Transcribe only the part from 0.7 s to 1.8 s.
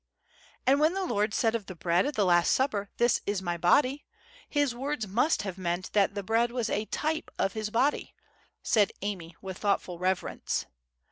when the Lord said of the